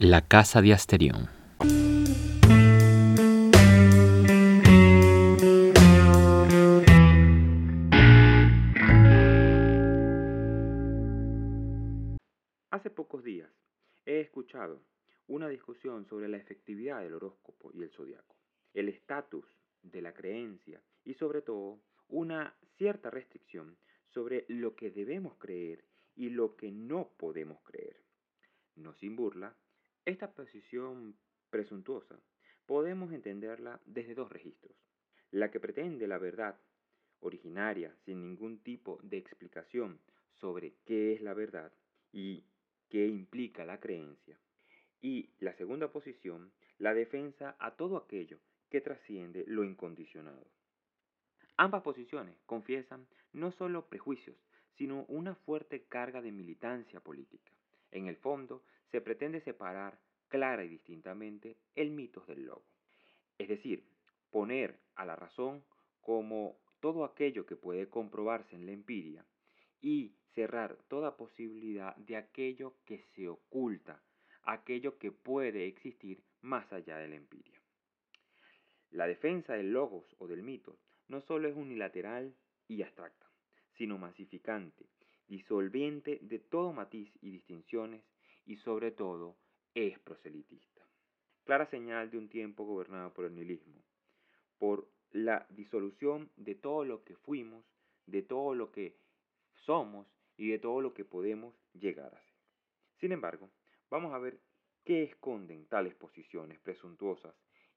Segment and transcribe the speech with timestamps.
[0.00, 1.26] La Casa de Asterión.
[12.70, 13.50] Hace pocos días
[14.06, 14.80] he escuchado
[15.26, 18.36] una discusión sobre la efectividad del horóscopo y el zodiaco,
[18.74, 19.46] el estatus
[19.82, 23.76] de la creencia y sobre todo una cierta restricción
[24.10, 25.84] sobre lo que debemos creer
[26.14, 28.00] y lo que no podemos creer.
[28.76, 29.56] No sin burla,
[30.04, 31.16] esta posición
[31.50, 32.18] presuntuosa
[32.66, 34.76] podemos entenderla desde dos registros.
[35.30, 36.58] La que pretende la verdad
[37.20, 40.00] originaria sin ningún tipo de explicación
[40.40, 41.72] sobre qué es la verdad
[42.12, 42.44] y
[42.88, 44.38] qué implica la creencia.
[45.00, 48.38] Y la segunda posición, la defensa a todo aquello
[48.70, 50.46] que trasciende lo incondicionado.
[51.56, 54.36] Ambas posiciones confiesan no solo prejuicios,
[54.76, 57.52] sino una fuerte carga de militancia política.
[57.90, 62.64] En el fondo, se pretende separar clara y distintamente el mito del logo.
[63.38, 63.84] Es decir,
[64.30, 65.64] poner a la razón
[66.00, 69.24] como todo aquello que puede comprobarse en la empiria
[69.80, 74.02] y cerrar toda posibilidad de aquello que se oculta,
[74.42, 77.60] aquello que puede existir más allá de la empiria.
[78.90, 80.78] La defensa del logos o del mito
[81.08, 82.34] no solo es unilateral
[82.68, 83.26] y abstracta,
[83.76, 84.86] sino masificante,
[85.28, 88.02] disolviente de todo matiz y distinciones
[88.46, 89.36] y sobre todo
[89.74, 90.82] es proselitista.
[91.44, 93.82] Clara señal de un tiempo gobernado por el nihilismo,
[94.58, 97.64] por la disolución de todo lo que fuimos,
[98.06, 98.96] de todo lo que
[99.64, 100.06] somos
[100.36, 102.34] y de todo lo que podemos llegar a ser.
[103.00, 103.50] Sin embargo,
[103.90, 104.40] vamos a ver
[104.84, 107.34] qué esconden tales posiciones presuntuosas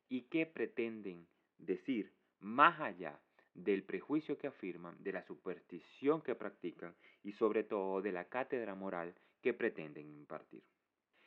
[0.10, 3.20] y qué pretenden decir más allá
[3.54, 8.76] del prejuicio que afirman, de la superstición que practican y sobre todo de la cátedra
[8.76, 10.64] moral que pretenden impartir.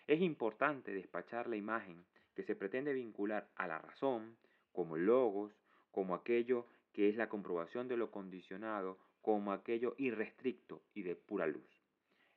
[0.06, 4.36] Es importante despachar la imagen que se pretende vincular a la razón,
[4.72, 5.52] como logos,
[5.90, 11.46] como aquello que es la comprobación de lo condicionado, como aquello irrestricto y de pura
[11.46, 11.82] luz.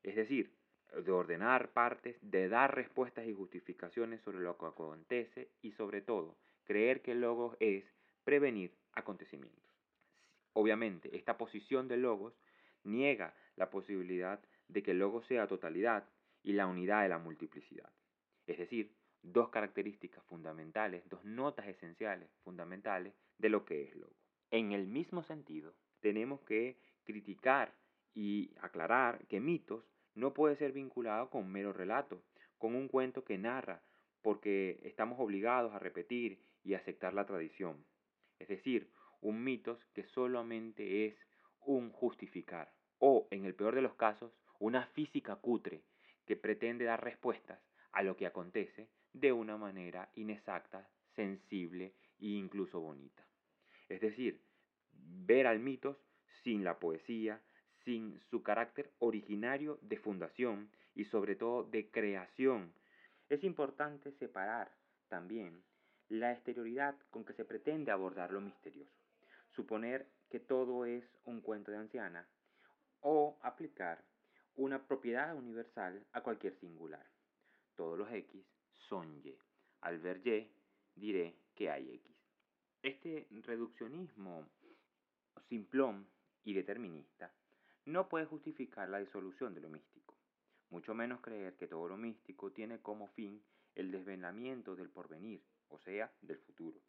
[0.03, 0.53] Es decir,
[0.95, 6.37] de ordenar partes, de dar respuestas y justificaciones sobre lo que acontece y sobre todo,
[6.63, 7.83] creer que el logos es
[8.23, 9.66] prevenir acontecimientos.
[10.59, 12.33] Obviamente, esta posición de logos
[12.83, 16.09] niega la posibilidad de que el logos sea totalidad
[16.41, 17.93] y la unidad de la multiplicidad.
[18.47, 18.91] Es decir,
[19.21, 24.15] dos características fundamentales, dos notas esenciales fundamentales de lo que es logo.
[24.49, 27.75] En el mismo sentido, tenemos que criticar
[28.15, 29.83] y aclarar que mitos
[30.15, 32.23] no puede ser vinculado con mero relato,
[32.57, 33.83] con un cuento que narra,
[34.23, 37.85] porque estamos obligados a repetir y aceptar la tradición.
[38.39, 38.91] Es decir,
[39.21, 41.15] un mitos que solamente es
[41.61, 45.83] un justificar, o en el peor de los casos, una física cutre
[46.25, 47.59] que pretende dar respuestas
[47.91, 53.25] a lo que acontece de una manera inexacta, sensible e incluso bonita.
[53.89, 54.41] Es decir,
[54.91, 55.97] ver al mitos
[56.43, 57.41] sin la poesía,
[57.83, 62.73] sin su carácter originario de fundación y sobre todo de creación.
[63.29, 64.71] Es importante separar
[65.07, 65.63] también
[66.09, 68.96] la exterioridad con que se pretende abordar lo misterioso,
[69.57, 72.29] suponer que todo es un cuento de anciana
[73.01, 74.05] o aplicar
[74.55, 77.05] una propiedad universal a cualquier singular.
[77.75, 79.35] Todos los X son Y.
[79.81, 80.51] Al ver Y,
[80.95, 82.15] diré que hay X.
[82.83, 84.47] Este reduccionismo
[85.49, 86.07] simplón
[86.43, 87.33] y determinista
[87.85, 90.15] no puede justificar la disolución de lo místico,
[90.69, 95.79] mucho menos creer que todo lo místico tiene como fin el desvelamiento del porvenir, o
[95.79, 96.79] sea, del futuro.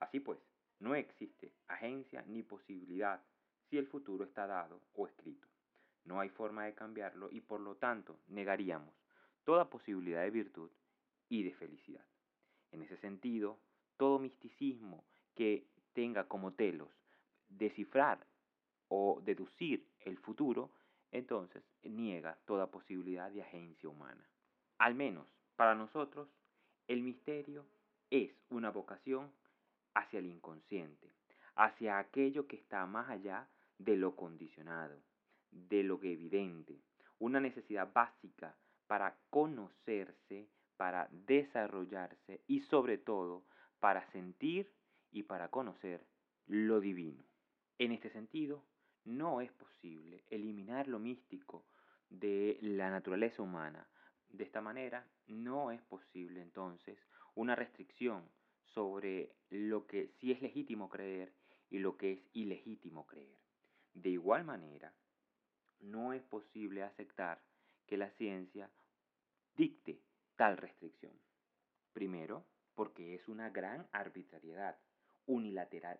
[0.00, 0.38] Así pues,
[0.80, 3.22] no existe agencia ni posibilidad
[3.68, 5.46] si el futuro está dado o escrito.
[6.04, 8.94] No hay forma de cambiarlo y por lo tanto negaríamos
[9.44, 10.70] toda posibilidad de virtud
[11.28, 12.04] y de felicidad.
[12.72, 13.58] En ese sentido,
[13.96, 15.04] todo misticismo
[15.34, 16.88] que tenga como telos
[17.48, 18.26] descifrar
[18.88, 20.70] o deducir el futuro,
[21.12, 24.28] entonces niega toda posibilidad de agencia humana.
[24.78, 25.26] Al menos
[25.56, 26.28] para nosotros,
[26.88, 27.66] el misterio
[28.10, 29.30] es una vocación
[30.00, 31.12] hacia el inconsciente,
[31.54, 33.48] hacia aquello que está más allá
[33.78, 35.00] de lo condicionado,
[35.50, 36.80] de lo evidente,
[37.18, 38.56] una necesidad básica
[38.86, 43.44] para conocerse, para desarrollarse y sobre todo
[43.78, 44.72] para sentir
[45.10, 46.06] y para conocer
[46.46, 47.24] lo divino.
[47.78, 48.64] En este sentido,
[49.04, 51.64] no es posible eliminar lo místico
[52.08, 53.86] de la naturaleza humana.
[54.28, 56.98] De esta manera, no es posible entonces
[57.34, 58.28] una restricción
[58.74, 61.32] sobre lo que sí es legítimo creer
[61.70, 63.38] y lo que es ilegítimo creer.
[63.94, 64.94] De igual manera,
[65.80, 67.42] no es posible aceptar
[67.86, 68.70] que la ciencia
[69.56, 70.00] dicte
[70.36, 71.12] tal restricción.
[71.92, 72.44] Primero,
[72.74, 74.78] porque es una gran arbitrariedad
[75.26, 75.98] unilateral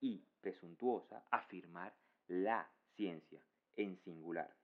[0.00, 1.94] y presuntuosa afirmar
[2.28, 3.44] la ciencia
[3.76, 4.54] en singular,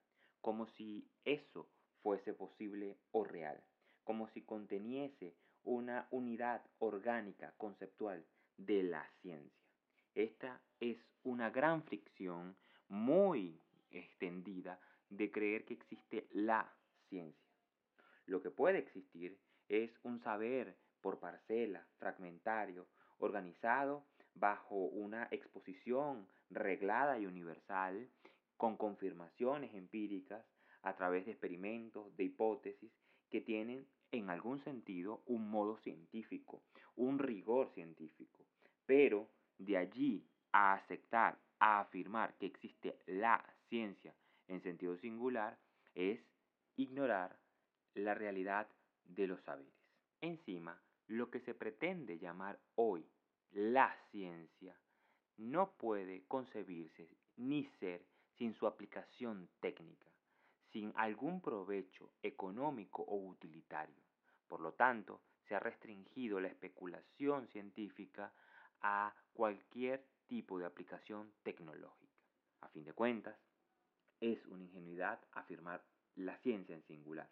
[0.41, 1.69] como si eso
[2.03, 3.63] fuese posible o real,
[4.05, 8.25] como si conteniese una unidad orgánica conceptual
[8.57, 9.67] de la ciencia.
[10.15, 12.57] Esta es una gran fricción
[12.89, 13.61] muy
[13.91, 16.73] extendida de creer que existe la
[17.09, 17.49] ciencia.
[18.27, 19.39] Lo que puede existir
[19.69, 22.87] es un saber por parcela, fragmentario,
[23.19, 24.05] organizado
[24.35, 28.09] bajo una exposición reglada y universal,
[28.57, 30.45] con confirmaciones empíricas
[30.83, 32.93] a través de experimentos, de hipótesis,
[33.31, 36.63] que tienen en algún sentido un modo científico,
[36.97, 38.47] un rigor científico.
[38.87, 39.29] Pero
[39.59, 44.15] de allí a aceptar, a afirmar que existe la ciencia
[44.47, 45.59] en sentido singular,
[45.95, 46.21] es
[46.77, 47.39] ignorar
[47.95, 48.69] la realidad
[49.05, 49.75] de los saberes.
[50.21, 53.07] Encima, lo que se pretende llamar hoy
[53.51, 54.79] la ciencia
[55.37, 58.05] no puede concebirse ni ser
[58.37, 60.08] sin su aplicación técnica,
[60.79, 64.01] sin algún provecho económico o utilitario.
[64.47, 68.33] Por lo tanto, se ha restringido la especulación científica
[68.83, 72.23] a cualquier tipo de aplicación tecnológica.
[72.61, 73.37] A fin de cuentas,
[74.21, 75.83] es una ingenuidad afirmar
[76.15, 77.29] la ciencia en singular.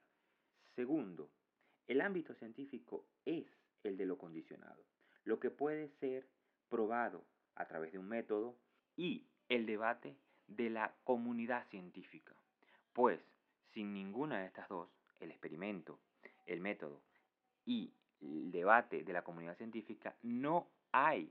[0.74, 1.30] Segundo,
[1.86, 3.46] el ámbito científico es
[3.84, 4.82] el de lo condicionado,
[5.22, 6.26] lo que puede ser
[6.68, 8.58] probado a través de un método
[8.96, 10.16] y el debate
[10.48, 12.34] de la comunidad científica.
[12.92, 13.20] Pues
[13.76, 14.88] sin ninguna de estas dos,
[15.20, 16.00] el experimento,
[16.46, 17.02] el método
[17.66, 17.92] y
[18.22, 21.30] el debate de la comunidad científica, no hay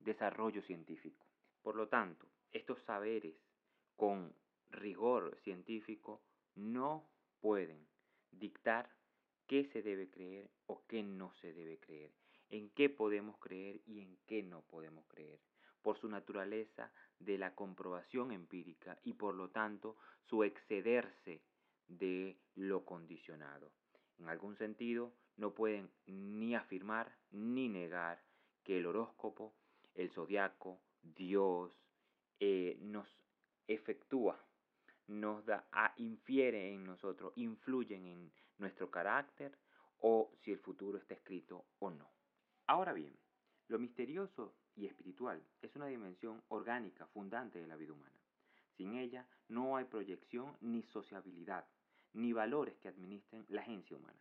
[0.00, 1.24] desarrollo científico.
[1.62, 3.36] Por lo tanto, estos saberes
[3.94, 4.34] con
[4.70, 6.20] rigor científico
[6.56, 7.08] no
[7.40, 7.86] pueden
[8.32, 8.90] dictar
[9.46, 12.10] qué se debe creer o qué no se debe creer,
[12.50, 15.38] en qué podemos creer y en qué no podemos creer,
[15.80, 16.90] por su naturaleza
[17.20, 21.40] de la comprobación empírica y por lo tanto su excederse
[21.88, 23.72] de lo condicionado.
[24.18, 28.22] En algún sentido, no pueden ni afirmar ni negar
[28.62, 29.54] que el horóscopo,
[29.94, 31.76] el zodiaco, Dios,
[32.40, 33.08] eh, nos
[33.66, 34.42] efectúa,
[35.06, 39.58] nos da, a, infiere en nosotros, influyen en nuestro carácter
[39.98, 42.10] o si el futuro está escrito o no.
[42.66, 43.16] Ahora bien,
[43.68, 48.23] lo misterioso y espiritual es una dimensión orgánica fundante de la vida humana.
[48.76, 51.66] Sin ella no hay proyección ni sociabilidad,
[52.12, 54.20] ni valores que administren la agencia humana.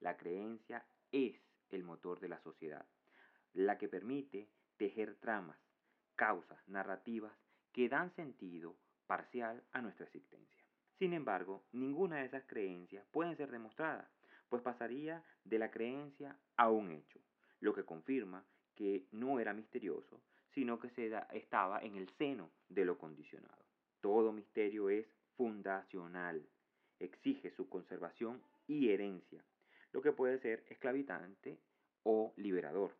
[0.00, 2.86] La creencia es el motor de la sociedad,
[3.52, 5.58] la que permite tejer tramas,
[6.16, 7.32] causas, narrativas
[7.72, 8.76] que dan sentido
[9.06, 10.64] parcial a nuestra existencia.
[10.98, 14.08] Sin embargo, ninguna de esas creencias pueden ser demostradas,
[14.48, 17.20] pues pasaría de la creencia a un hecho,
[17.60, 18.44] lo que confirma
[18.74, 20.22] que no era misterioso,
[20.54, 23.63] sino que se estaba en el seno de lo condicionado.
[24.04, 26.46] Todo misterio es fundacional,
[27.00, 29.42] exige su conservación y herencia,
[29.92, 31.56] lo que puede ser esclavitante
[32.02, 32.90] o liberador.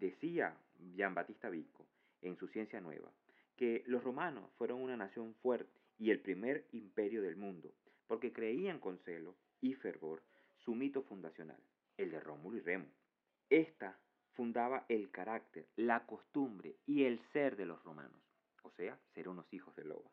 [0.00, 0.56] Decía
[0.96, 1.86] Gian Battista Vico
[2.20, 3.12] en su Ciencia Nueva
[3.54, 7.72] que los romanos fueron una nación fuerte y el primer imperio del mundo,
[8.08, 10.20] porque creían con celo y fervor
[10.64, 11.62] su mito fundacional,
[11.96, 12.88] el de Rómulo y Remo.
[13.50, 13.96] Esta
[14.32, 18.20] fundaba el carácter, la costumbre y el ser de los romanos,
[18.64, 20.10] o sea, ser unos hijos de loba.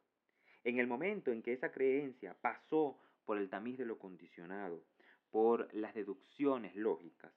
[0.63, 4.83] En el momento en que esa creencia pasó por el tamiz de lo condicionado,
[5.31, 7.33] por las deducciones lógicas,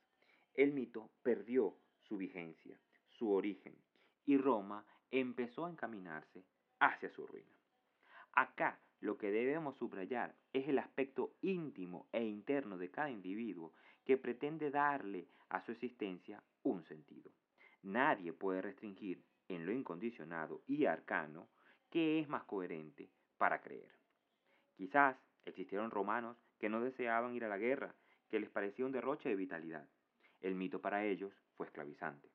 [0.55, 2.79] el mito perdió su vigencia,
[3.09, 3.75] su origen,
[4.27, 6.45] y Roma empezó a encaminarse
[6.81, 7.55] hacia su ruina.
[8.33, 13.73] Acá lo que debemos subrayar es el aspecto íntimo e interno de cada individuo
[14.05, 17.31] que pretende darle a su existencia un sentido.
[17.83, 21.49] Nadie puede restringir en lo incondicionado y arcano
[21.95, 23.09] que es más coherente
[23.39, 23.89] para creer.
[24.75, 27.95] Quizás existieron romanos que no deseaban ir a la guerra,
[28.29, 29.89] que les parecía un derroche de vitalidad.
[30.41, 32.29] El mito para ellos fue esclavizante.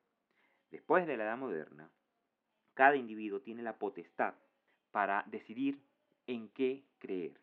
[0.70, 1.90] Después de la Edad Moderna,
[2.72, 4.32] cada individuo tiene la potestad
[4.92, 5.78] para decidir
[6.26, 7.38] en qué creer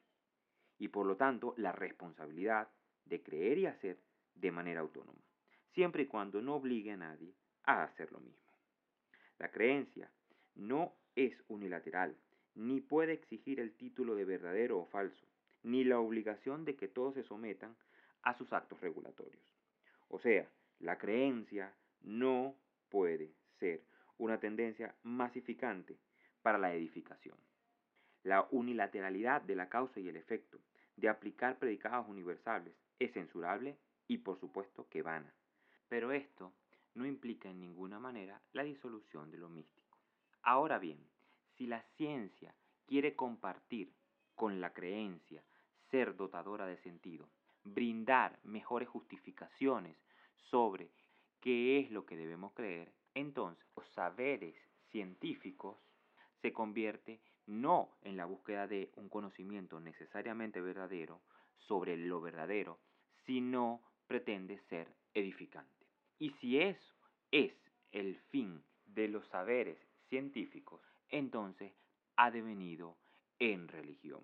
[0.79, 2.67] y por lo tanto la responsabilidad
[3.05, 3.99] de creer y hacer
[4.33, 5.21] de manera autónoma,
[5.75, 8.51] siempre y cuando no obligue a nadie a hacer lo mismo.
[9.37, 10.11] La creencia
[10.55, 12.15] no es unilateral,
[12.53, 15.25] ni puede exigir el título de verdadero o falso,
[15.63, 17.75] ni la obligación de que todos se sometan
[18.21, 19.43] a sus actos regulatorios.
[20.09, 20.47] O sea,
[20.79, 22.55] la creencia no
[22.89, 23.83] puede ser
[24.19, 25.97] una tendencia masificante
[26.43, 27.37] para la edificación.
[28.21, 30.59] La unilateralidad de la causa y el efecto
[30.97, 35.33] de aplicar predicados universales es censurable y por supuesto que vana.
[35.89, 36.53] Pero esto
[36.93, 39.86] no implica en ninguna manera la disolución de lo místico.
[40.41, 40.99] Ahora bien,
[41.57, 42.53] si la ciencia
[42.85, 43.93] quiere compartir
[44.35, 45.43] con la creencia
[45.89, 47.29] ser dotadora de sentido,
[47.63, 49.97] brindar mejores justificaciones
[50.49, 50.91] sobre
[51.41, 54.55] qué es lo que debemos creer, entonces los saberes
[54.91, 55.77] científicos
[56.41, 61.21] se convierte no en la búsqueda de un conocimiento necesariamente verdadero
[61.57, 62.79] sobre lo verdadero,
[63.25, 65.85] sino pretende ser edificante.
[66.19, 66.95] Y si eso
[67.31, 67.53] es
[67.91, 69.77] el fin de los saberes
[70.09, 71.73] científicos, entonces
[72.15, 72.97] ha devenido
[73.39, 74.21] en religión.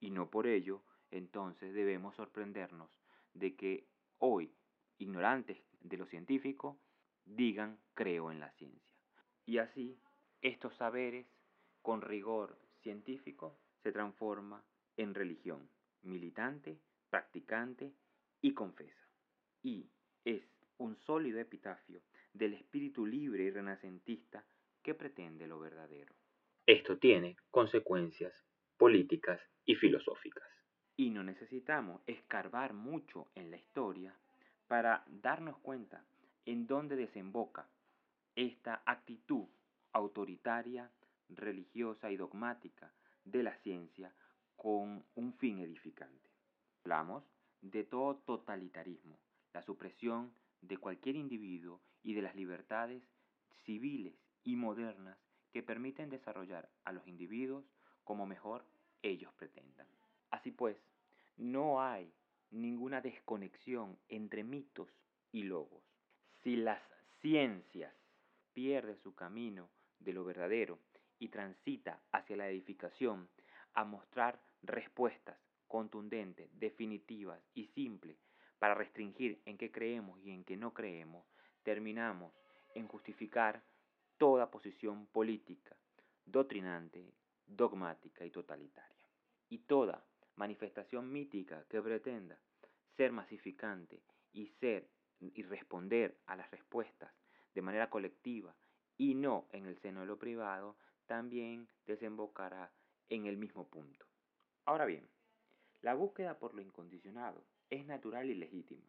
[0.00, 2.90] Y no por ello, entonces debemos sorprendernos
[3.34, 3.86] de que
[4.18, 4.52] hoy,
[4.98, 6.78] ignorantes de lo científico,
[7.24, 8.92] digan creo en la ciencia.
[9.46, 9.98] Y así,
[10.42, 11.26] estos saberes,
[11.82, 14.64] con rigor científico, se transforma
[14.96, 15.68] en religión,
[16.02, 16.80] militante,
[17.10, 17.94] practicante
[18.40, 19.08] y confesa.
[19.62, 19.88] Y
[20.24, 20.42] es
[20.78, 24.44] un sólido epitafio del espíritu libre y renacentista
[24.88, 26.14] que pretende lo verdadero.
[26.64, 28.32] Esto tiene consecuencias
[28.78, 30.48] políticas y filosóficas.
[30.96, 34.16] Y no necesitamos escarbar mucho en la historia
[34.66, 36.06] para darnos cuenta
[36.46, 37.68] en dónde desemboca
[38.34, 39.44] esta actitud
[39.92, 40.90] autoritaria,
[41.28, 42.90] religiosa y dogmática
[43.26, 44.14] de la ciencia
[44.56, 46.30] con un fin edificante.
[46.84, 47.24] Hablamos
[47.60, 49.18] de todo totalitarismo,
[49.52, 53.02] la supresión de cualquier individuo y de las libertades
[53.66, 54.14] civiles
[54.44, 55.18] y modernas
[55.52, 57.64] que permiten desarrollar a los individuos
[58.04, 58.64] como mejor
[59.02, 59.86] ellos pretendan.
[60.30, 60.76] Así pues,
[61.36, 62.12] no hay
[62.50, 64.88] ninguna desconexión entre mitos
[65.32, 65.82] y logos.
[66.42, 66.80] Si las
[67.20, 67.94] ciencias
[68.52, 69.68] pierden su camino
[69.98, 70.78] de lo verdadero
[71.18, 73.28] y transita hacia la edificación
[73.74, 78.16] a mostrar respuestas contundentes, definitivas y simples
[78.58, 81.24] para restringir en qué creemos y en qué no creemos,
[81.62, 82.32] terminamos
[82.74, 83.62] en justificar
[84.18, 85.76] toda posición política,
[86.26, 87.14] doctrinante,
[87.46, 89.08] dogmática y totalitaria.
[89.48, 90.04] Y toda
[90.36, 92.38] manifestación mítica que pretenda
[92.96, 97.12] ser masificante y ser y responder a las respuestas
[97.54, 98.54] de manera colectiva
[98.96, 102.70] y no en el seno de lo privado, también desembocará
[103.08, 104.06] en el mismo punto.
[104.64, 105.08] Ahora bien,
[105.80, 108.86] la búsqueda por lo incondicionado es natural y legítima.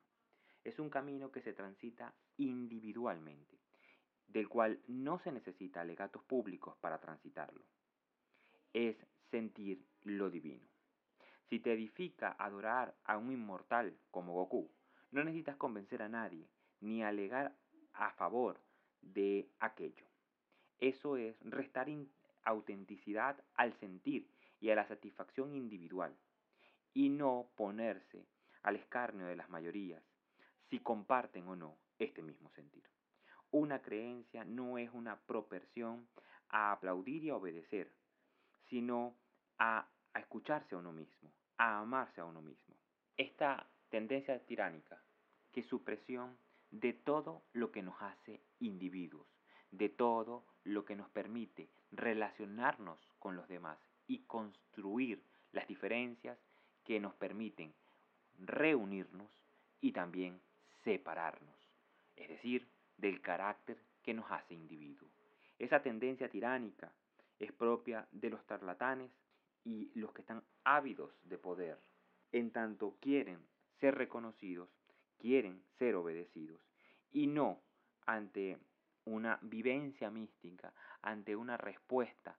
[0.64, 3.60] Es un camino que se transita individualmente,
[4.30, 7.64] del cual no se necesita alegatos públicos para transitarlo.
[8.74, 8.96] Es
[9.32, 10.66] sentir lo divino.
[11.50, 14.72] Si te edifica adorar a un inmortal como Goku,
[15.12, 16.48] no necesitas convencer a nadie
[16.80, 17.56] ni alegar
[17.94, 18.62] a favor
[19.02, 20.06] de aquello.
[20.78, 21.90] Eso es restar
[22.44, 26.16] autenticidad al sentir y a la satisfacción individual
[26.94, 28.28] y no ponerse
[28.64, 30.04] al escarnio de las mayorías
[30.70, 32.84] si comparten o no este mismo sentir.
[33.52, 36.08] Una creencia no es una propensión
[36.50, 37.92] a aplaudir y a obedecer,
[38.70, 39.16] sino
[39.58, 42.76] a, a escucharse a uno mismo, a amarse a uno mismo.
[43.18, 45.02] Esta tendencia tiránica,
[45.52, 46.38] que supresión
[46.72, 49.28] de todo lo que nos hace individuos,
[49.72, 53.78] de todo lo que nos permite relacionarnos con los demás
[54.08, 56.38] y construir las diferencias
[56.84, 57.74] que nos permiten
[58.40, 59.30] reunirnos
[59.82, 60.40] y también
[60.84, 61.56] separarnos,
[62.16, 62.68] es decir,
[63.00, 65.10] del carácter que nos hace individuo.
[65.58, 66.92] Esa tendencia tiránica
[67.38, 69.12] es propia de los tarlatanes
[69.64, 71.78] y los que están ávidos de poder,
[72.32, 73.40] en tanto quieren
[73.80, 74.70] ser reconocidos,
[75.18, 76.62] quieren ser obedecidos,
[77.12, 77.62] y no
[78.06, 78.58] ante
[79.06, 82.38] una vivencia mística, ante una respuesta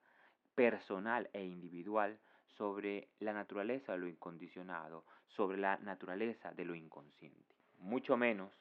[0.55, 7.55] personal e individual sobre la naturaleza de lo incondicionado, sobre la naturaleza de lo inconsciente,
[7.79, 8.52] mucho menos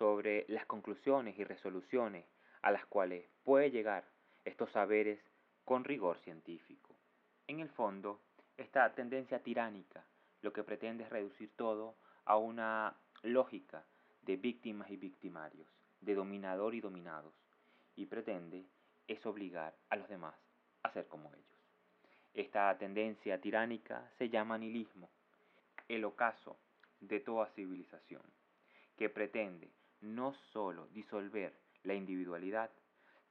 [0.00, 2.24] sobre las conclusiones y resoluciones
[2.62, 4.02] a las cuales puede llegar
[4.46, 5.20] estos saberes
[5.66, 6.96] con rigor científico.
[7.46, 8.18] En el fondo,
[8.56, 10.02] esta tendencia tiránica
[10.40, 13.84] lo que pretende es reducir todo a una lógica
[14.22, 15.68] de víctimas y victimarios,
[16.00, 17.34] de dominador y dominados,
[17.94, 18.64] y pretende
[19.06, 20.34] es obligar a los demás
[20.82, 21.44] a ser como ellos.
[22.32, 25.10] Esta tendencia tiránica se llama nihilismo,
[25.88, 26.56] el ocaso
[27.00, 28.22] de toda civilización,
[28.96, 29.68] que pretende
[30.00, 32.70] no sólo disolver la individualidad,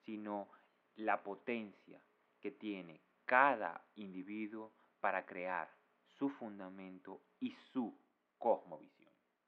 [0.05, 0.49] sino
[0.95, 2.01] la potencia
[2.39, 5.69] que tiene cada individuo para crear
[6.17, 7.97] su fundamento y su
[8.37, 8.98] cosmovisión.